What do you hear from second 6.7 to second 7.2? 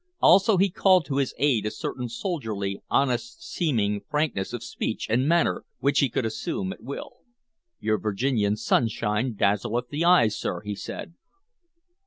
at will.